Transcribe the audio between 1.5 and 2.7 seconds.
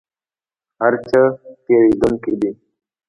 تیریدونکي دي